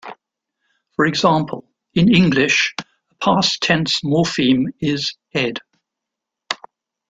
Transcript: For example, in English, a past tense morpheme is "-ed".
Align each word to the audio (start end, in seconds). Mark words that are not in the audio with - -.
For 0.95 1.05
example, 1.05 1.69
in 1.93 2.11
English, 2.11 2.73
a 2.79 2.85
past 3.23 3.61
tense 3.61 4.03
morpheme 4.03 4.69
is 4.79 5.13
"-ed". 5.35 5.59